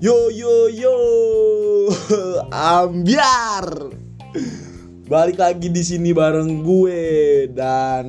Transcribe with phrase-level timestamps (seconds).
[0.00, 0.94] Yo yo yo
[2.54, 3.66] Ambiar
[5.10, 7.02] Balik lagi di sini bareng gue
[7.50, 8.06] dan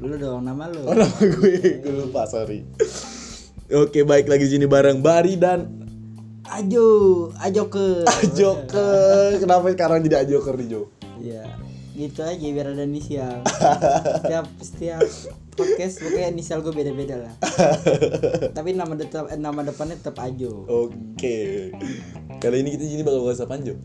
[0.00, 0.88] Lu dong nama lu.
[0.88, 2.64] Oh nama gue, gue lupa sorry
[3.68, 5.68] Oke baik lagi di sini bareng Bari dan
[6.52, 8.04] Ajo, ajo ke.
[9.40, 10.82] Kenapa sekarang tidak Joker nih Jo?
[11.16, 11.71] Iya.
[11.92, 13.44] Gitu aja biar ada inisial.
[14.24, 15.02] setiap setiap
[15.52, 17.34] podcast pokoknya inisial gue beda-beda lah.
[18.56, 20.64] Tapi nama tetap eh, nama depannya tetap Ajo.
[20.64, 21.68] Oke
[22.40, 23.76] Kali ini kita di sini bakal bahas apa Jo?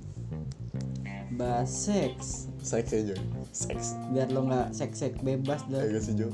[1.35, 2.47] Bahas seks.
[2.63, 3.15] Seks Jo
[3.51, 5.83] Seks Biar lo nggak seks-seks bebas dah.
[5.83, 6.31] Agak sih Jo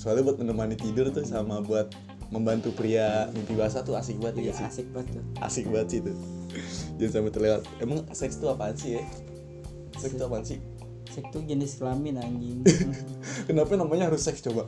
[0.00, 1.92] Soalnya buat menemani tidur tuh sama buat
[2.32, 5.24] membantu pria mimpi basah tuh asik banget Iya ya sih asik banget tuh.
[5.44, 6.12] asik banget sih itu
[6.96, 9.04] jangan sampai terlewat emang seks itu apaan sih ya
[10.00, 10.56] seks itu apaan sih
[11.12, 12.64] Seks tuh jenis kelamin anjing.
[13.48, 14.64] kenapa namanya harus seks coba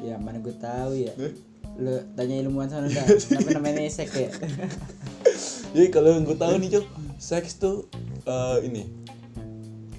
[0.00, 1.12] ya mana gue tahu ya.
[1.16, 1.32] Eh?
[1.80, 3.04] Lu tanya ilmuwan sana dah.
[3.28, 4.30] Kenapa namanya seks ya?
[5.76, 6.86] jadi kalau yang gue tahu nih cok
[7.20, 7.86] seks tuh
[8.26, 8.88] eh, ini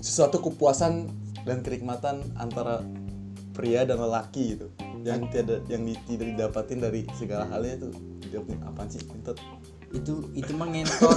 [0.01, 1.07] sesuatu kepuasan
[1.45, 2.81] dan kenikmatan antara
[3.53, 4.67] pria dan lelaki gitu
[5.01, 9.37] yang tidak yang di- tidak didapatin dari segala halnya tuh didapetin apaan sih entot
[9.91, 11.11] itu itu mah ngentot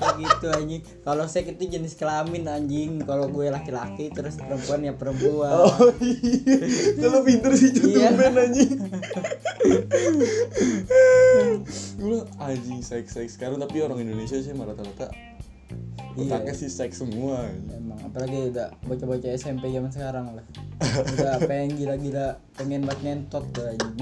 [0.00, 0.82] kayak gitu anjing.
[1.04, 3.04] Kalau seks itu jenis kelamin anjing.
[3.04, 5.52] Kalau gue laki-laki terus perempuan ya perempuan.
[5.52, 6.56] Oh iya.
[6.98, 8.16] Kalau pinter sih Iya.
[8.16, 8.70] cuman anjing.
[12.00, 13.36] Gue anjing seks seks.
[13.36, 15.08] Sekarang tapi orang Indonesia sih rata-rata
[16.14, 16.30] Iya.
[16.30, 17.50] otaknya sih seks semua.
[17.74, 20.44] Emang apalagi udah bocah-bocah SMP zaman sekarang lah.
[21.18, 23.98] Udah pengen gila-gila pengen banget ngentot tuh anjing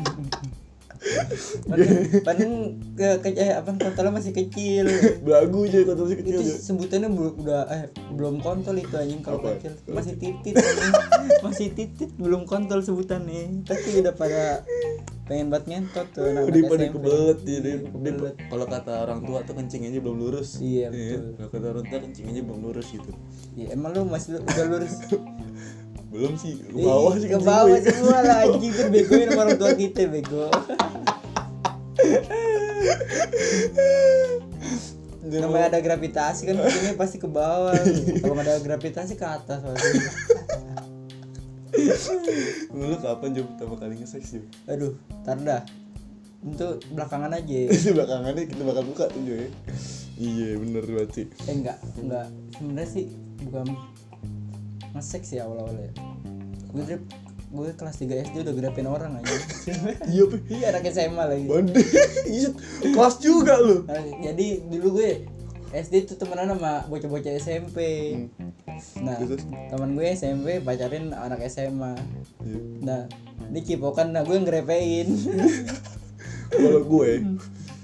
[2.25, 2.53] padahal
[2.95, 4.87] ke, ke eh, apa kontolnya masih kecil.
[5.27, 6.55] Belagu aja kalau masih kecil itu aja.
[6.63, 7.83] sebutannya belum udah eh
[8.15, 9.59] belum kontol itu anjing kalau Apa?
[9.59, 9.73] kecil.
[9.91, 10.95] Masih titit anjing.
[11.43, 13.67] masih titit belum kontol sebutannya.
[13.67, 14.63] Tapi udah pada
[15.23, 18.35] pengen banget ngentot tuh anak udah pada kebelet Kebelet.
[18.51, 20.59] kalau kata orang tua tuh kencing aja belum lurus.
[20.59, 21.23] Iya, betul.
[21.39, 23.11] kalau kata orang tua kencing aja belum lurus gitu.
[23.55, 24.95] Ya, emang lu masih udah lurus
[26.13, 28.73] belum sih ke bawah sih ke kencing bawah semua lah anjing.
[28.77, 30.47] Kan begoin sama orang tua kita bego.
[35.33, 37.73] Namanya ada gravitasi kan kencingnya pasti ke bawah.
[38.21, 39.99] Kalau ada gravitasi ke atas pasti.
[42.77, 44.45] Lu kapan jam pertama kali nge-seks Jom?
[44.69, 44.93] aduh
[45.25, 45.65] tar dah.
[46.45, 47.59] Itu belakangan aja.
[47.73, 49.49] Itu belakangannya kita bakal buka tuh ya
[50.21, 51.27] Iya bener banget sih.
[51.49, 53.05] Eh enggak enggak sebenarnya sih
[53.49, 53.65] bukan
[54.93, 55.91] nge-sex ya awal-awal ya
[56.73, 57.09] gue dari-
[57.53, 59.29] gue kelas 3 SD udah grapin orang aja
[60.13, 61.45] Iya iya anak SMA lagi
[62.41, 62.49] Iya
[62.81, 65.29] Kelas juga lu Nah, jadi dulu gue
[65.73, 67.79] SD tuh temenan sama bocah-bocah SMP.
[69.01, 69.41] Nah, Terus?
[69.73, 71.97] teman gue SMP pacarin anak SMA.
[72.45, 72.61] Iya.
[72.85, 73.01] Nah,
[73.49, 75.09] ini cipokan nah gue yang grepein.
[76.53, 77.25] Kalau gue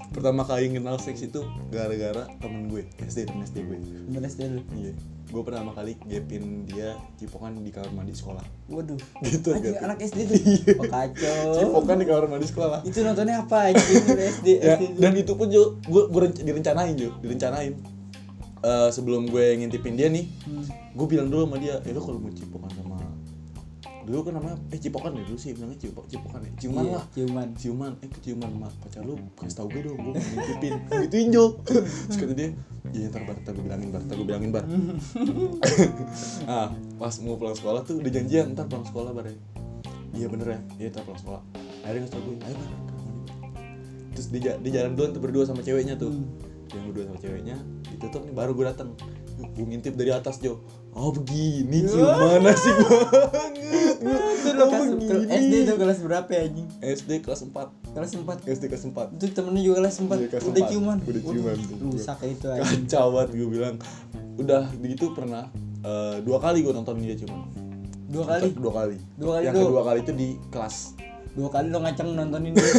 [0.09, 4.61] Pertama kali kenal seks itu Gara-gara temen gue SD temen SD gue Temen SD lu.
[4.73, 4.93] Iya
[5.29, 8.97] Gue pertama kali gapin dia Cipokan di kamar mandi sekolah Waduh.
[9.21, 9.85] Gitu Anjing, gapin.
[9.85, 10.37] anak SD tuh.
[10.75, 11.45] Oh, kacau.
[11.55, 14.47] Cipokan di kamar mandi sekolah Itu nontonnya apa anjing dari SD?
[14.57, 17.73] ya, SD dan itu pun Jo, gue, gue renc- direncanain Jo, direncanain.
[18.59, 20.65] Eh, sebelum gue ngintipin dia nih, Hmm.
[20.91, 22.97] gue bilang dulu sama dia, eh lo kalau mau cipokan sama
[24.01, 27.05] dulu kan namanya eh cipokan ya dulu sih bilangnya cipok cipokan ya ciuman Iya, lah
[27.11, 27.47] ciuman.
[27.53, 30.73] ciuman eh keciuman sama pacar lu kasih tau gue dong gue ngintipin
[31.05, 31.45] gituin Jo
[32.09, 32.49] terus kata dia
[32.91, 34.65] ya ntar bar ntar gue bilangin bar ntar gue bilangin bar
[36.51, 36.67] ah
[36.97, 39.35] pas mau pulang sekolah tuh udah janjian ntar pulang sekolah bar ya.
[40.09, 40.59] Iya bener ya.
[40.79, 41.41] Iya ntar pulang sekolah.
[41.85, 43.47] Akhirnya ngasih tau gue ayo bar ke kamar mandi, Bar."
[44.09, 46.11] terus dia, ja- dia jalan duluan tuh berdua sama ceweknya tuh
[46.71, 47.57] yang berdua sama ceweknya
[47.87, 48.89] ditutup nih baru gue datang
[49.39, 50.59] gue ngintip dari atas Jo
[50.91, 53.57] oh begini ciuman asik banget
[53.99, 54.83] Itu kelas,
[55.27, 56.67] SD tuh kelas berapa ya anjing?
[56.79, 57.51] SD kelas 4
[57.89, 58.47] Kelas 4.
[58.47, 60.07] SD kelas 4 Itu temennya juga kelas 4.
[60.09, 60.69] Iya, kelas Udah empat.
[60.71, 60.97] ciuman.
[61.03, 61.55] Udah ciuman.
[61.83, 62.83] Rusak itu anjing.
[62.85, 63.75] kacau banget gue bilang
[64.35, 67.39] udah gitu pernah eh, dua kali gue nonton dia cuman
[68.07, 68.47] Dua kali.
[68.55, 70.95] dua kali Dua kali yang kedua kali itu di kelas
[71.37, 72.65] dua kali lo ngaceng nontonin dia.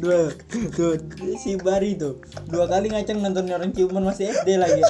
[0.00, 0.32] Dua
[0.72, 0.96] tuh
[1.36, 2.18] si Bari tuh.
[2.48, 4.80] Dua kali ngaceng nontonin orang ciuman masih SD lagi.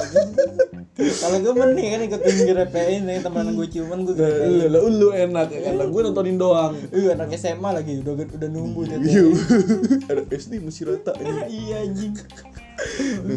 [0.95, 5.49] Kalau gue mending kan ikutin grepein nih teman gue ciuman gue Nah, lu, lu, enak
[5.49, 5.81] ya kan?
[5.89, 6.77] Gue nontonin doang.
[6.93, 8.99] Iya anak SMA lagi udah udah nunggu tuh.
[9.11, 9.23] Iya.
[10.07, 11.11] ada SD masih rata
[11.51, 12.15] iya anjing.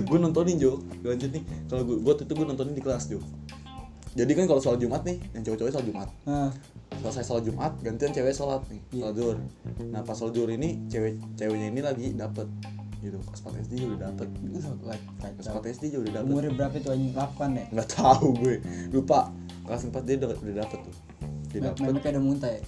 [0.06, 1.42] Gue nontonin Jo lanjut nih.
[1.66, 3.18] Kalau gue buat itu gue nontonin di kelas Jo
[4.14, 6.08] jadi kan kalau sholat Jumat nih yang cowok-cowok sholat Jumat.
[6.24, 6.50] Nah
[6.96, 9.00] selesai sholat Jumat gantian cewek sholat nih Iya.
[9.00, 9.36] sholat zuhur.
[9.84, 12.46] Nah pas sholat zuhur ini cewek ceweknya ini lagi dapet
[13.00, 13.18] gitu.
[13.20, 15.00] Kelas 4 SD juga udah dapet uh, kelas
[15.36, 16.30] kacau 4 SD juga udah dapet.
[16.30, 17.12] Umurnya berapa tuh anjing?
[17.12, 17.20] 8
[17.52, 17.64] ya?
[17.70, 18.54] Nggak tahu gue.
[18.90, 19.20] Lupa.
[19.64, 20.94] Kelas 4 dia udah, udah dapet tuh.
[21.44, 21.82] Kayak Me- dapet.
[21.84, 22.60] Memek ada muntah ya.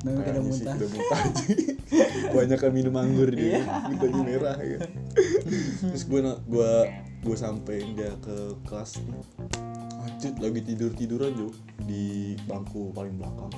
[0.00, 0.74] Memang Kayaknya ada muntah.
[0.74, 1.44] udah muntah aja.
[2.38, 3.60] Banyak kan minum anggur dia.
[3.86, 4.78] Mintanya merah ya.
[5.82, 6.72] Terus gue gue
[7.22, 8.96] gue sampein dia ke kelas
[10.30, 11.48] lagi tidur tiduran jo.
[11.82, 12.02] Di
[12.44, 13.50] bangku paling belakang.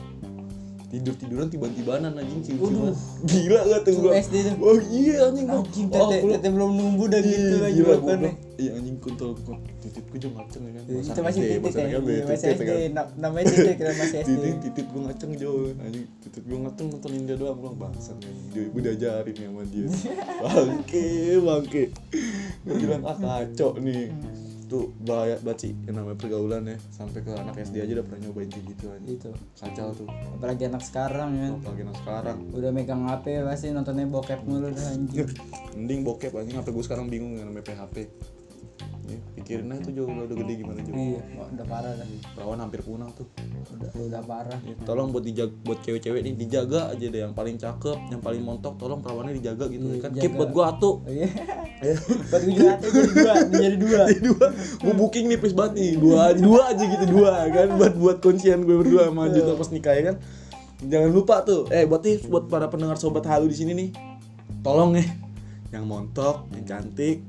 [0.84, 2.94] Tidur tiduran tiba-tibanan anjing cium ciuman
[3.26, 4.14] gila gak tuh gua?
[4.14, 4.54] SD tuh.
[4.62, 5.58] oh iya anjing gua.
[5.58, 8.70] Anjing oh, tete gua- tete belum numbuh dah gitu Iya, lagi gila, gua bilang, iya
[8.78, 10.82] anjing kontol kok tititku juga ngaceng ya kan?
[10.86, 12.76] Itu masih masa ya kan Iya, masih titit SD kan.
[12.94, 15.50] Na- namanya titik kira masih SD titit titit gue ngaceng jo.
[15.82, 18.46] Anjing titit gue ngaceng nontonin dia doang gue bangsat anjing.
[18.54, 19.86] Dia gue diajarin sama dia.
[20.46, 21.06] Bangke
[21.42, 21.82] bangke.
[22.62, 24.14] Gue bilang ah kacau nih
[24.66, 26.76] tuh bahaya banget sih yang namanya pergaulan ya.
[26.90, 29.16] Sampai ke anak SD aja udah pernah nyobain kayak gitu anjing.
[29.20, 29.30] Itu
[29.60, 30.08] kacau tuh.
[30.08, 32.38] Apalagi anak sekarang kan apalagi anak sekarang.
[32.52, 35.28] Udah megang HP pasti nontonnya bokep mulu dah anjing.
[35.76, 36.56] Mending bokep anjing.
[36.58, 37.96] Apa gue sekarang bingung dengan namanya PHP
[39.04, 41.20] ya, pikirin aja tuh Jo udah gede gimana Jo iya.
[41.52, 42.06] Udah parah dah.
[42.32, 43.28] Perawan hampir punah tuh.
[43.76, 44.58] Udah udah parah.
[44.64, 47.20] Ya, tolong buat dijaga buat cewek-cewek nih dijaga aja deh.
[47.20, 50.10] Yang paling cakep yang paling montok tolong perawannya dijaga gitu Iya, kan.
[50.16, 50.22] jaga.
[50.24, 51.28] keep buat gua atuh Oh, iya.
[52.32, 54.00] Buat gue juga hati jadi dua jadi dua.
[54.24, 54.46] Dua.
[54.80, 55.90] Gua booking nih please banget nih.
[56.00, 57.68] Dua dua aja gitu dua kan.
[57.76, 60.16] Buat buat kuncian gue berdua sama Juta pas nikah ya kan.
[60.84, 61.68] Jangan lupa tuh.
[61.68, 63.88] Eh buat nih buat para pendengar sobat halu di sini nih.
[64.64, 65.04] Tolong nih
[65.74, 67.20] yang montok yang cantik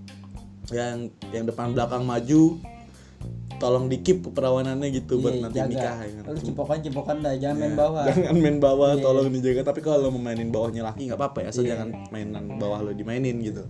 [0.71, 0.97] yang
[1.29, 2.57] yang depan belakang maju
[3.55, 5.71] tolong di keep perawanannya gitu buat Iya, nanti jaga.
[5.71, 6.23] nikah ya kan.
[6.27, 9.01] lu cipokan cipokan dah jangan main Ya, bawah Jangan main bawah, Iya.
[9.01, 9.61] tolong dijaga.
[9.63, 11.69] Tapi kalau mau mainin bawahnya laki nggak apa-apa ya, asal Iya.
[11.73, 13.63] jangan mainan bawah lo dimainin gitu.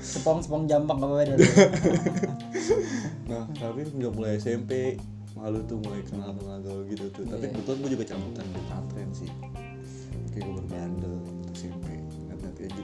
[0.00, 1.34] Sepong sepong jambak apa beda
[3.30, 4.96] Nah, tapi nggak mulai SMP
[5.32, 7.28] malu tuh mulai kenal kenal gaul gitu tuh.
[7.28, 7.52] Tapi Iya.
[7.52, 9.30] kebetulan gue juga di pesantren sih.
[10.30, 11.86] Kayak gue berbandel gitu SMP.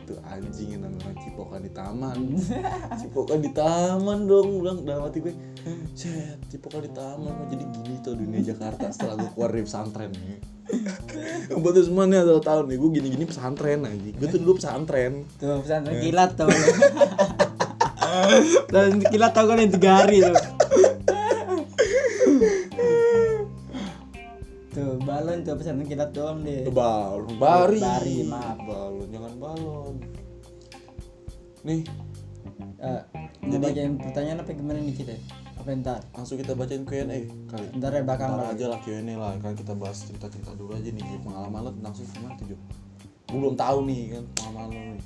[0.07, 2.19] Gitu anjing yang namanya orang cipokan di taman.
[3.03, 5.35] cipokan di taman dong, bilang dalam hati gue.
[5.99, 10.15] Set, cipokan di taman oh, jadi gini tuh dunia Jakarta setelah gue keluar dari pesantren
[10.15, 10.39] nih.
[11.63, 14.11] Buat semua nih atau tahun nih gue gini-gini pesantren aja.
[14.15, 15.27] Gue tuh dulu pesantren.
[15.43, 16.55] tuh pesantren kilat tau
[18.71, 20.37] dan kilat tau kan yang tiga hari tuh
[25.47, 27.79] tuh pesantren kilat doang deh Balon, bari.
[27.79, 28.59] Bari, maaf.
[28.59, 29.95] Balon, jangan balon.
[31.63, 31.87] Nih,
[32.77, 33.03] Eh,
[33.43, 35.17] mau bacain pertanyaan apa gimana nih kita
[35.57, 37.67] apa ntar langsung kita bacain Q&A kali.
[37.81, 41.05] ntar ya belakang Ntar aja lah Q&A lah, kan kita bahas cerita-cerita dulu aja nih
[41.25, 42.47] pengalaman lo tentang seks gimana tuh?
[42.53, 45.05] Gue belum tahu nih kan pengalaman lo nih.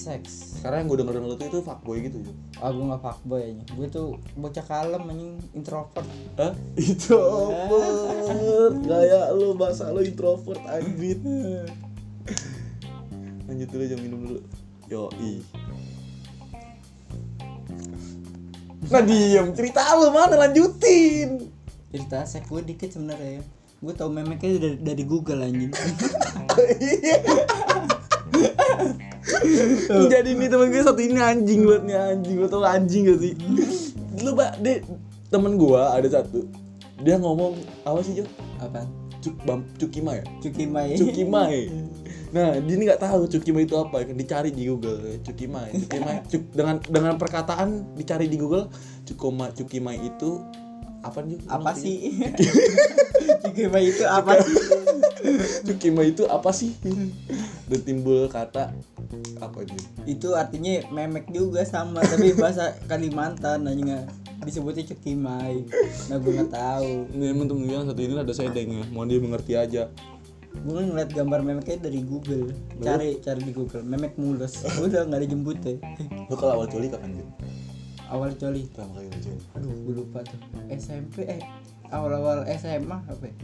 [0.00, 2.32] Seks Sekarang yang gue denger denger lo tuh itu fuckboy gitu Jo.
[2.64, 4.06] ah gue gak fuckboy aja gue tuh
[4.40, 6.06] bocah kalem anjing introvert
[6.40, 6.52] Hah?
[6.80, 8.74] Introvert.
[8.88, 11.20] Gaya lo bahasa lo introvert anjir.
[13.44, 14.40] Lanjut dulu jam minum dulu.
[14.88, 15.12] Yo
[18.90, 21.50] Nah diem, cerita lo mana lanjutin
[21.90, 23.42] cerita seks gue dikit sebenarnya ya
[23.80, 25.74] gue tau memeknya dari, dari Google anjing
[30.12, 32.36] Jadi ini temen gue satu ini anjing buat nih anjing.
[32.40, 33.34] Lo tau anjing gak sih?
[34.20, 34.84] Lu pak, dia
[35.30, 36.44] temen gue ada satu.
[37.00, 37.56] Dia ngomong
[37.88, 38.26] apa sih Jo?
[38.60, 38.84] apa
[39.20, 40.24] Cuk, bam, Cukima ya?
[40.40, 40.96] Cukimai.
[40.96, 41.62] Cukimai.
[42.30, 44.06] Nah dia ini gak tahu Cukimai itu apa.
[44.06, 45.74] Kan dicari di Google Cukimai.
[45.74, 48.70] Cukimai cuk, dengan dengan perkataan dicari di Google
[49.02, 50.38] Cukoma Cukimai itu
[51.00, 51.42] apa nih?
[51.50, 52.22] apa sih?
[53.44, 54.56] Cukimai itu apa sih?
[55.66, 56.70] Cukimai itu apa sih?
[57.66, 58.70] Dan timbul kata
[59.40, 59.82] apa nih?
[60.06, 64.04] itu artinya memek juga sama tapi bahasa Kalimantan nggak
[64.40, 65.64] disebutnya cukimai
[66.08, 66.90] nah gue nggak tahu.
[67.12, 69.88] Ini temen gue yang satu ini ada sedeng ya, mohon dia mengerti aja.
[70.50, 72.50] gue ngeliat gambar memeknya dari Google.
[72.82, 73.86] Cari cari di Google.
[73.86, 74.66] Memek mulus.
[74.84, 75.74] Udah nggak ada jemputnya
[76.26, 77.26] Lo kalau awal coli kapan sih?
[78.10, 78.66] awal coli.
[78.66, 79.40] Pertama kali lo coli.
[79.54, 80.40] aduh gue lupa tuh.
[80.68, 81.40] SMP eh
[81.86, 83.34] awal-awal SMA apa ya?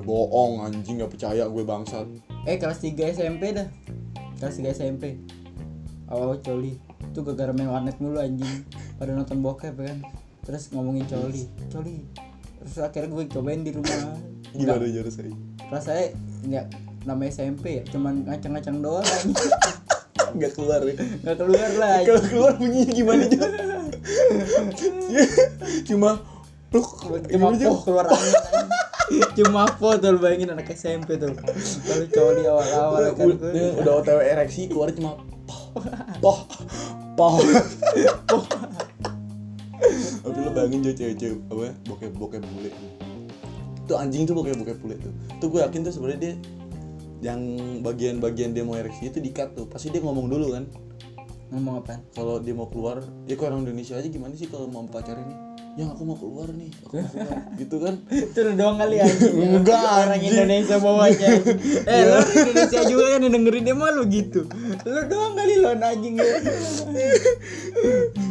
[0.00, 0.96] Bohong anjing.
[0.96, 2.06] Gak percaya gue bangsat.
[2.46, 3.68] eh kelas 3 SMP dah
[4.40, 5.04] kelas 3 SMP
[6.08, 6.80] awal coli
[7.12, 8.64] tuh gara-gara main warnet mulu anjing
[8.96, 9.98] pada nonton bokep ya kan
[10.42, 12.00] terus ngomongin coli coli
[12.58, 14.16] terus akhirnya gue cobain di rumah
[14.50, 15.36] Gimana aja rasanya?
[15.70, 16.06] rasanya
[16.42, 16.66] nggak
[17.06, 19.36] nama SMP ya cuman ngacang-ngacang doang anjing.
[20.30, 20.94] Gak keluar ya.
[21.26, 22.06] nggak keluar lah.
[22.06, 23.50] Kalau keluar bunyinya gimana juga?
[25.90, 26.22] Cuma
[26.70, 26.86] pluk
[27.26, 27.50] cuma
[27.82, 28.34] keluar angin.
[29.34, 31.34] Cuma tuh lu bayangin anak SMP tuh.
[31.34, 33.26] Kalau coli awal-awal kan
[33.82, 35.74] Udah, OTW ereksi keluar cuma poh
[36.22, 36.38] poh
[37.18, 37.34] poh
[38.30, 38.44] poh.
[40.20, 42.70] Tapi lo bayangin Jo cewek-cewek apa bokep bokep bule.
[43.90, 45.12] Tuh anjing tuh bokep bokep bule tuh.
[45.42, 46.34] Tuh gue yakin tuh sebenarnya dia
[47.20, 47.40] yang
[47.84, 49.66] bagian-bagian dia mau ereksi itu dikat tuh.
[49.66, 50.64] Pasti dia ngomong dulu kan.
[51.50, 51.98] Ngomong apa?
[52.14, 55.26] Kalau dia mau keluar ya kok orang Indonesia aja gimana sih kalau mau pacarin?
[55.26, 56.70] nih yang aku mau keluar nih.
[56.82, 57.38] Aku mau keluar.
[57.60, 57.94] Gitu kan?
[58.10, 60.20] Itu lu doang kali anjing Enggak, orang.
[60.20, 61.28] Indonesia bawanya
[61.90, 64.40] eh lu orang Indonesia juga kan yang dengerin dia mah lu gitu.
[64.84, 66.14] Lu doang kali lo anjing.
[66.18, 66.26] Ya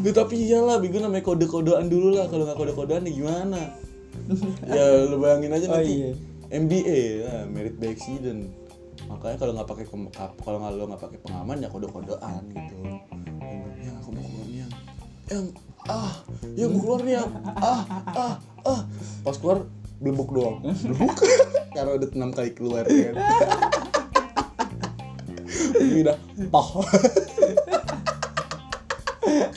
[0.03, 2.27] ya, tapi iyalah bingung namanya kode-kodean dulu lah.
[2.27, 3.61] Kalau nggak kode-kodean ya gimana?
[4.67, 6.11] Ya lu bayangin aja Oh, nanti iya.
[6.49, 8.49] MBA ya, merit by accident.
[9.07, 9.85] Makanya kalau nggak pakai
[10.43, 12.77] kalau nggak lo nggak pakai pengaman ya kode-kodean gitu.
[13.79, 14.45] Yang aku mau keluar.
[14.45, 14.48] nih
[15.29, 15.47] yang yang
[15.89, 16.13] ah
[16.57, 17.29] ya mau keluar nih yang
[17.61, 17.81] ah
[18.17, 18.33] ah
[18.65, 18.81] ah.
[19.21, 19.69] Pas keluar
[20.01, 20.57] belebuk doang.
[20.65, 21.13] Belebuk
[21.75, 23.15] karena udah enam kali keluar ya kan?
[25.77, 26.17] Ini udah
[26.49, 26.69] toh.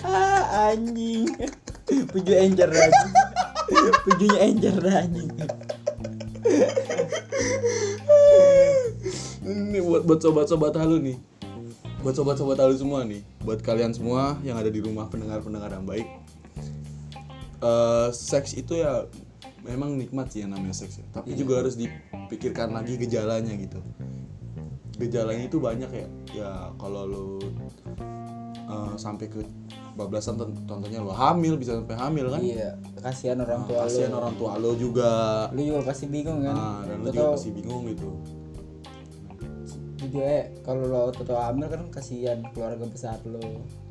[0.05, 1.33] Ah anjing.
[2.13, 3.13] Puju encer anjing.
[4.05, 5.31] Pujunya encer dah anjing.
[9.43, 11.32] Ini buat buat sobat-sobat halu nih
[12.03, 16.07] buat sobat-sobat halu semua nih buat kalian semua yang ada di rumah pendengar-pendengar yang baik
[17.63, 19.07] Eh, seks itu ya
[19.63, 21.07] memang nikmat sih yang namanya seks ya.
[21.15, 23.79] tapi juga harus dipikirkan lagi gejalanya gitu.
[24.99, 26.07] Gejalanya itu banyak ya.
[26.35, 27.27] Ya kalau lo
[28.67, 29.47] eh, sampai ke
[29.95, 32.43] bablasan contohnya lo hamil bisa sampai hamil kan?
[32.43, 35.47] Iya kasihan orang tua kasihan orang tua lo juga.
[35.55, 36.59] Lu juga pasti bingung kan?
[36.59, 38.11] Nah, dan lo juga pasti bingung gitu
[40.13, 43.41] juga eh kalau lo tuh hamil kan kasihan keluarga besar lo.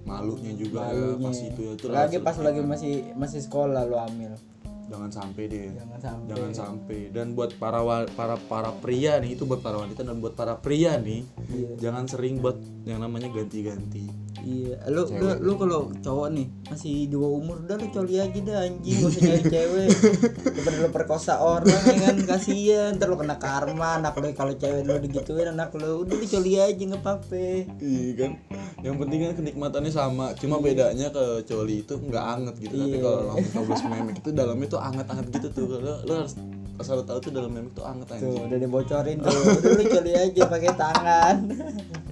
[0.05, 1.25] Malunya juga ya malunya.
[1.25, 4.37] pas itu ya itu lagi pas lagi masih masih sekolah lo hamil.
[4.91, 5.71] Jangan sampai deh.
[5.71, 6.27] Jangan sampai.
[6.29, 6.99] Jangan sampai.
[7.15, 7.79] Dan buat para
[8.11, 11.69] para para pria nih itu buat para wanita dan buat para pria nih Iya.
[11.89, 14.07] jangan sering buat yang namanya ganti-ganti
[14.41, 18.65] Iya, lu lu, lu kalau cowok nih masih dua umur udah lu coli aja dah
[18.65, 19.87] anjing gak usah nyari cewek.
[20.57, 24.81] Daripada lu perkosa orang ya kan kasihan ntar lu kena karma anak lu kalau cewek
[24.81, 27.45] lu digituin anak lu udah lu coli aja nggak apa-apa.
[27.77, 28.31] Iya kan
[28.81, 33.03] yang penting kan kenikmatannya sama cuma bedanya ke coli itu nggak anget gitu tapi Iya.
[33.05, 36.33] kalau langsung coblos memek itu dalamnya tuh anget-anget gitu tuh lo, lo harus
[36.75, 40.11] asal tahu tuh dalam memek tuh anget tuh aja udah dibocorin tuh udah lu coli
[40.17, 41.35] aja pakai tangan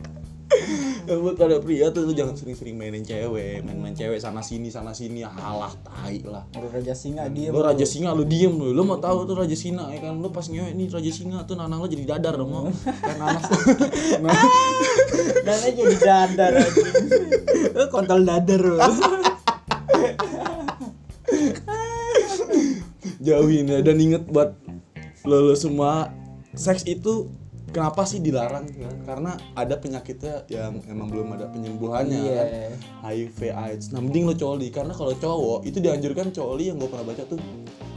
[1.23, 3.65] buat pada pria tuh lo jangan sering-sering mainin cewek.
[3.65, 5.25] Main-main cewek sana sini sana sini.
[5.25, 6.45] Halah tai lah.
[6.57, 9.53] Udah raja singa dia lo raja singa lo diem lo lo mau tahu tuh raja
[9.53, 10.17] singa ya kan?
[10.17, 12.65] Lo pas ngewe nih raja singa tuh nanang lo jadi dadar dong mau
[13.05, 13.17] kan
[15.45, 16.53] dan aja jadi dadar
[17.73, 18.77] lu kontol dadar lu
[23.21, 23.79] jauhin ya.
[23.85, 24.57] Dan inget buat
[25.27, 26.09] lo, lo semua
[26.57, 27.29] seks itu
[27.69, 28.89] kenapa sih dilarang ya?
[29.03, 32.35] karena ada penyakitnya yang emang belum ada penyembuhannya Iya.
[32.35, 32.47] kan
[33.07, 37.05] HIV AIDS nah mending lo coli karena kalau cowok itu dianjurkan coli yang gue pernah
[37.05, 37.39] baca tuh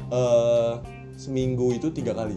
[0.08, 0.72] eh
[1.14, 2.36] seminggu itu tiga kali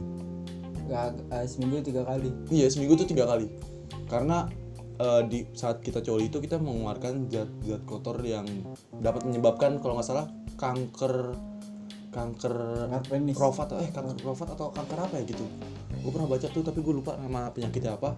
[0.85, 3.49] Gak, eh, seminggu tiga kali iya seminggu tuh tiga kali
[4.05, 4.45] karena
[4.95, 8.45] eh, di saat kita coli itu kita mengeluarkan zat-zat kotor yang
[8.95, 11.35] dapat menyebabkan kalau nggak salah kanker
[12.09, 12.55] kanker
[12.87, 13.35] Kanker penis.
[13.35, 15.43] prostat eh kanker prostat atau kanker apa ya gitu
[16.05, 18.13] gue pernah baca tuh tapi gue lupa nama penyakitnya apa.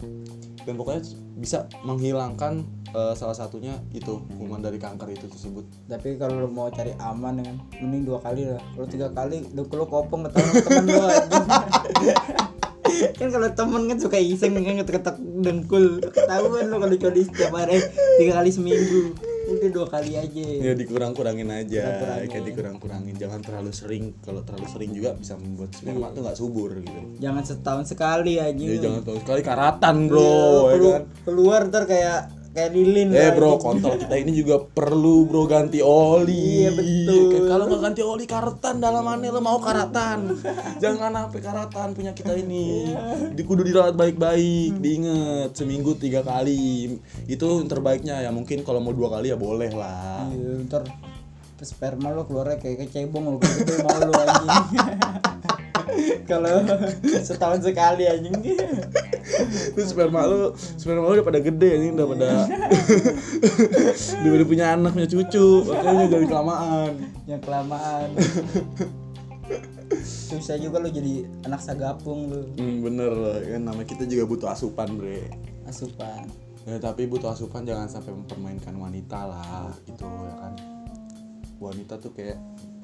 [0.68, 1.08] Dan pokoknya
[1.40, 5.64] bisa menghilangkan eh, salah satunya itu kuman dari kanker itu tersebut.
[5.88, 8.60] Tapi kalau lu mau cari aman kan mending dua kali lah.
[8.76, 11.48] Kalau tiga kali lu lu kopong sama temen anjing.
[13.20, 16.04] kan kalau temen kan suka iseng kan ngetek-ngetek dengkul.
[16.12, 17.80] Ketahuan lu kalau coli setiap hari
[18.20, 19.16] tiga kali seminggu
[19.50, 20.46] udah dua kali aja.
[20.60, 21.80] Ya dikurang-kurangin aja.
[21.82, 22.28] Kurang-kurangin.
[22.28, 23.14] kayak dikurang-kurangin.
[23.16, 24.04] Jangan terlalu sering.
[24.20, 27.00] Kalau terlalu sering juga bisa membuat sperma tuh nggak subur gitu.
[27.18, 29.42] Jangan setahun sekali aja ya jangan tahu sekali.
[29.42, 31.04] Karatan bro Iya, ya kelu- kan?
[31.24, 32.20] keluar ntar kayak
[32.58, 36.66] kayak lilin Eh bro, kontol kita ini juga perlu bro ganti oli.
[36.66, 37.46] Iya, betul.
[37.46, 40.34] Kalau nggak ganti oli karatan dalamannya lo mau karatan.
[40.82, 42.98] Jangan sampai karatan punya kita ini.
[43.38, 44.82] Di kudu dirawat baik-baik.
[44.82, 46.98] Diinget seminggu tiga kali.
[47.30, 50.26] Itu yang terbaiknya ya mungkin kalau mau dua kali ya boleh lah.
[50.34, 50.82] Iya, ntar
[51.62, 54.62] sperma lo keluarnya kayak kecebong lo gitu mau lo anjing
[56.30, 56.62] kalau
[57.26, 58.38] setahun sekali anjing
[59.74, 62.28] Terus sperma lu, sperma lu udah pada gede ini udah pada
[64.22, 66.92] udah pada punya anak, punya cucu, makanya jadi kelamaan.
[67.26, 68.08] yang kelamaan
[70.04, 74.50] susah juga lo jadi anak sagapung lo Hmm, bener loh, kan nama kita juga butuh
[74.52, 75.32] asupan bre.
[75.64, 76.28] asupan
[76.64, 80.54] Ya, tapi butuh asupan jangan sampai mempermainkan wanita lah gitu ya kan
[81.58, 82.36] wanita tuh kayak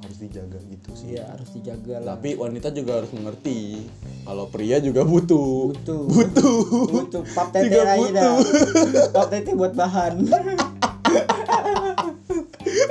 [0.04, 1.16] harus dijaga gitu sih.
[1.16, 2.20] Iya harus dijaga lah.
[2.20, 3.88] Tapi wanita juga harus mengerti
[4.28, 5.72] kalau pria juga butuh.
[5.72, 6.04] Butuh.
[6.12, 6.60] Butuh.
[6.92, 7.24] Butuh.
[7.32, 8.10] Pap tete Juga aja.
[8.12, 9.06] dah butuh.
[9.16, 10.14] pap tete buat bahan.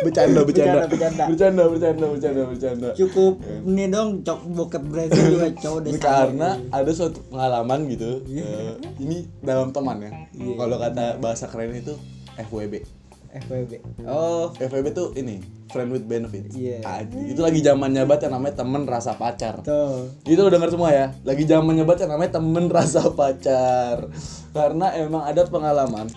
[0.02, 0.86] Bercanda bercanda.
[0.86, 1.64] Bercanda, bercanda.
[1.70, 5.90] bercanda bercanda bercanda cukup ini dong cok bokep Brazil juga cowok deh.
[5.94, 10.10] Ini karena ada suatu pengalaman gitu eh, ini dalam teman ya.
[10.34, 10.54] Iya.
[10.58, 11.94] kalau kata bahasa keren itu
[12.38, 13.01] FWB
[13.32, 13.72] FWB
[14.04, 14.52] oh.
[14.60, 15.40] FWB tuh ini
[15.72, 16.84] friend with benefit Iya.
[16.84, 19.64] Anjing, itu lagi zamannya banget yang namanya temen rasa pacar.
[19.64, 21.06] Tuh itu lo denger semua ya?
[21.24, 24.12] Lagi zamannya banget yang namanya temen rasa pacar.
[24.52, 26.12] Karena emang ada pengalaman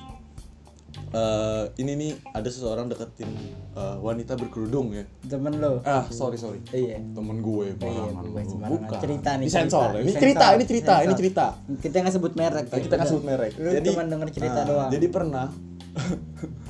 [1.15, 3.31] eh ini nih ada seseorang deketin
[3.71, 5.07] eh, wanita berkerudung ya.
[5.23, 5.79] Temen lo?
[5.87, 6.59] Ah sorry sorry.
[6.75, 6.99] Iya.
[7.15, 8.23] Temen gue iya, barangan
[8.67, 8.99] bukan.
[8.99, 9.95] Cerita nih, Disensor.
[9.95, 10.03] cerita.
[10.03, 11.45] ini cerita ini cerita ini cerita.
[11.79, 13.51] Kita nggak sebut merek kita nggak sebut merek.
[13.55, 14.89] Lu cuma denger cerita ah, doang.
[14.91, 15.47] jadi pernah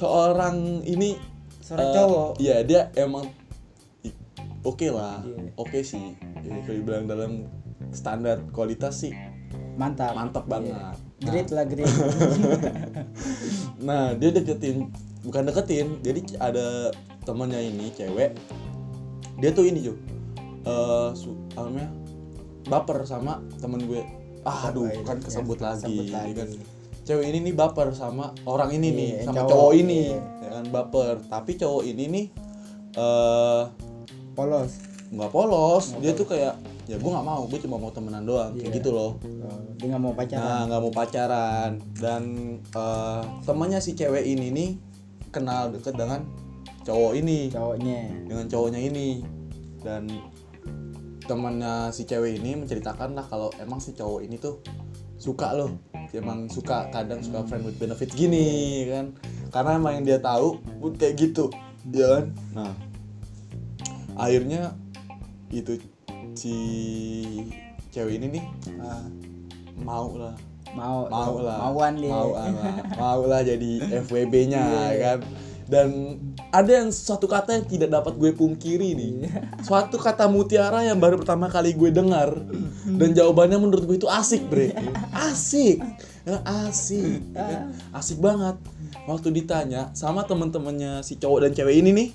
[0.00, 1.20] seorang ini
[1.60, 2.30] Seorang eh, cowok.
[2.38, 3.28] iya dia emang
[4.62, 5.52] oke lah Iya.
[5.54, 7.32] oke sih ya, kalau dibilang dalam
[7.90, 9.12] standar kualitas sih
[9.76, 10.90] mantap mantap banget Iya.
[11.20, 11.84] Great lah great
[13.78, 14.88] nah dia deketin
[15.20, 16.88] bukan deketin jadi ada
[17.22, 18.32] temannya ini cewek
[19.36, 19.94] dia tuh ini Jo
[20.62, 21.92] eh su namanya
[22.64, 24.00] baper sama temen gue
[24.42, 26.32] ah aduh Baper, kan ya, kesebut lagi, kesebut ya lagi.
[26.34, 26.48] kan
[27.02, 30.64] cewek ini nih baper sama orang ini nih yang sama cowok, cowok, ini ya kan
[30.70, 31.14] baper.
[31.26, 32.24] Tapi cowok ini nih
[32.96, 33.62] eh
[34.34, 34.72] polos.
[35.10, 35.84] nggak polos.
[35.98, 36.54] Dia tuh kayak
[36.86, 38.76] ya gue nggak mau gue cuma mau temenan doang kayak Iya.
[38.78, 39.18] gitu loh.
[39.18, 40.46] Oh, dia nggak mau pacaran.
[40.46, 41.70] Nah, nggak mau pacaran.
[41.98, 42.22] Dan
[42.62, 44.70] eh, temannya si cewek ini nih
[45.30, 46.22] kenal deket dengan
[46.82, 48.00] cowok ini, cowoknya.
[48.26, 49.22] Dengan cowoknya ini.
[49.82, 50.06] Dan
[51.26, 54.58] temannya si cewek ini menceritakan lah kalau emang si cowok ini tuh
[55.14, 55.74] suka loh,
[56.12, 58.46] emang suka kadang suka friend with benefit gini
[58.86, 59.06] kan,
[59.48, 61.46] karena emang yang dia tahu pun kayak gitu,
[61.86, 62.24] ya kan?
[62.50, 62.72] Nah,
[64.16, 64.74] akhirnya
[65.50, 65.78] itu
[66.34, 66.54] si
[67.90, 68.44] cewek ini nih
[68.78, 69.02] Ah,
[69.78, 70.34] mau lah.
[70.70, 71.58] Mau mau lah.
[71.66, 72.14] mauan dia.
[72.14, 72.46] Mau lah
[72.94, 73.70] mau lah jadi
[74.06, 74.98] FWB-nya Iya.
[75.02, 75.18] kan
[75.70, 76.18] dan
[76.50, 79.10] ada yang satu kata yang tidak dapat gue pungkiri nih.
[79.22, 79.40] Iya.
[79.62, 82.34] suatu kata mutiara yang baru pertama kali gue dengar
[82.84, 84.74] dan jawabannya menurut gue itu asik bre.
[85.14, 85.78] Asik.
[86.26, 87.64] Ya, asik ya kan?
[87.94, 88.58] asik banget.
[89.06, 92.08] Waktu ditanya sama temen-temennya si cowok dan cewek ini nih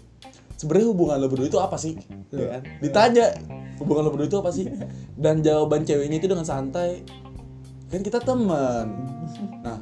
[0.60, 1.96] sebenarnya hubungan lo berdua itu apa sih?
[2.36, 2.62] Ya kan?
[2.84, 3.40] ditanya
[3.80, 4.68] hubungan lo berdua itu apa sih?
[5.16, 7.08] Dan jawaban ceweknya itu dengan santai
[7.86, 8.88] kan kita teman
[9.62, 9.78] nah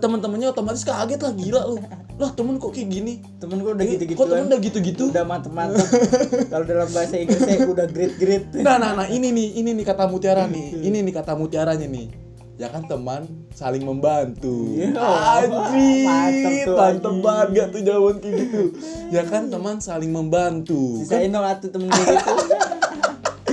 [0.00, 1.76] teman-temannya otomatis kaget lah gila lo
[2.14, 3.18] lah temen kok kayak gini?
[3.42, 5.04] Temen gue udah Eh, gitu-gitu kok temen udah gitu-gitu?
[5.10, 5.88] Udah mantep-mantep.
[6.52, 8.54] Kalau dalam bahasa Inggrisnya udah great-great.
[8.62, 10.78] Nah nah nah ini nih ini nih kata mutiara nih.
[10.78, 12.06] Ini nih kata mutiaranya nih.
[12.54, 14.78] Ya kan teman saling membantu.
[14.78, 14.94] Iya.
[14.94, 18.62] Anjir, Mantep banget gak tuh jawaban kayak gitu.
[19.10, 21.18] Ya kan teman saling membantu kan?
[21.18, 22.32] Sisain dong atuh temen gue gitu.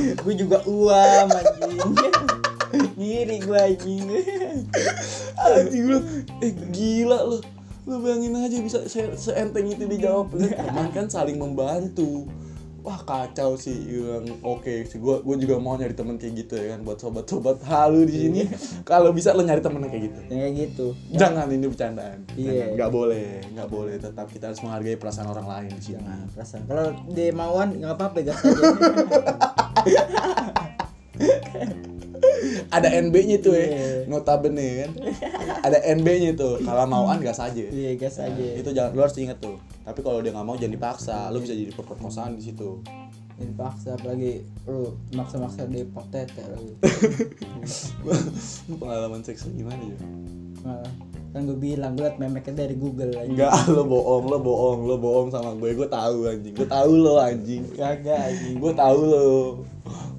[0.21, 1.77] Gue juga uam anjing.
[2.97, 4.05] Ngiri gue anjing.
[5.37, 5.99] Anjing lu.
[6.45, 7.37] Eh gila lu
[7.89, 10.33] lu bayangin aja bisa se seenteng itu dijawab.
[10.37, 12.29] Teman kan saling membantu.
[12.81, 14.97] Wah kacau sih yang oke sih.
[14.97, 18.41] Gua gua juga mau nyari temen kayak gitu ya kan buat sobat-sobat halu di sini.
[18.81, 20.19] Kalau bisa lo nyari temen kayak gitu.
[20.25, 20.87] Kayak gitu.
[21.13, 22.25] Jangan ini bercandaan.
[22.33, 22.49] Iya.
[22.49, 22.73] Jangan.
[22.77, 23.95] nggak boleh nggak boleh.
[24.01, 26.25] Tetap kita harus menghargai perasaan orang lain sini jangan.
[26.33, 26.65] Perasaan.
[26.65, 28.65] Kalau dia mauan nggak apa-apa gas aja
[32.71, 33.65] ada NB-nya tuh ya.
[33.67, 33.89] Iya.
[34.07, 34.91] notabene kan?
[35.67, 36.63] Ada NB-nya tuh.
[36.63, 37.65] Kalau mauan gas aja.
[37.67, 38.45] Iya gas aja.
[38.55, 39.59] itu jangan lu harus inget tuh.
[39.83, 41.27] Tapi kalau dia nggak mau jangan dipaksa.
[41.35, 42.79] Lu bisa jadi perkosaan di situ.
[43.41, 46.73] Ini paksa apalagi lu maksa-maksa dia pak tete lagi.
[48.69, 49.97] Lu pengalaman seks gimana ya
[50.61, 50.85] Nah,
[51.33, 54.95] kan gue bilang gue liat memeknya dari Google aja enggak lo bohong lo bohong lo
[55.01, 55.73] bohong sama gue.
[55.73, 56.53] Gue tahu anjing.
[56.53, 57.63] Gue tahu lo anjing.
[57.73, 58.55] Kagak anjing.
[58.61, 59.25] Gue tahu lo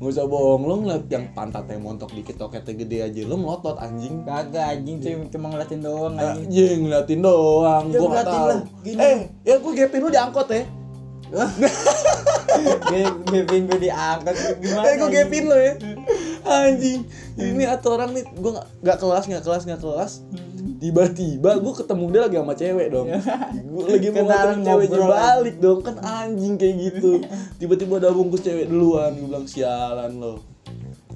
[0.03, 4.27] nggak usah bohong lo ngeliat yang pantatnya montok dikit toketnya gede aja lo melotot anjing.
[4.27, 6.43] Kagak anjing cuma cuma ngeliatin doang anjing.
[6.43, 8.51] anjing ngeliatin doang Ya, gue nggak ngeliatin tahu.
[8.51, 8.99] lah, gini.
[8.99, 10.63] eh ya gue gapin lu diangkot ya.
[13.33, 15.75] Gavin gue diangkat gimana eh gue gapin lo ya.
[16.43, 17.01] Anjing
[17.39, 20.13] ini atau orang nih gue nggak nggak kelas nggak kelas nggak kelas
[20.83, 23.07] tiba-tiba gue ketemu dia lagi sama cewek dong.
[23.71, 25.11] Gue lagi mau ceweknya ngobrol.
[25.15, 25.79] balik dong.
[25.87, 27.23] Kan anjing kayak gitu.
[27.63, 29.15] Tiba-tiba ada bungkus cewek duluan.
[29.15, 30.43] Gue bilang sialan lo.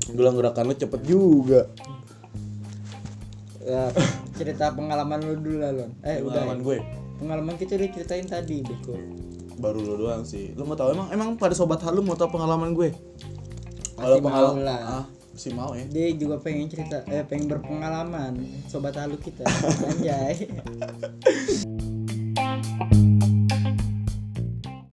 [0.07, 1.66] Gue bilang gerakan lo cepet juga.
[3.66, 3.90] Ya,
[4.38, 5.90] cerita pengalaman lu dulu lah Lon.
[6.07, 6.79] Eh udah pengalaman gue?
[7.18, 8.94] Pengalaman kita udah ceritain tadi Beko.
[9.59, 10.55] Baru lo doang sih.
[10.55, 12.94] Lo mau tahu emang emang pada sobat halu mau tahu pengalaman gue?
[13.98, 15.85] Mau pengalaman ah masih mau ya.
[15.85, 18.40] Dia juga pengen cerita eh pengen berpengalaman
[18.72, 19.44] sobat halu kita.
[19.92, 20.49] Anjay